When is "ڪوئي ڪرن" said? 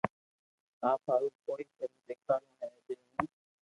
1.45-1.97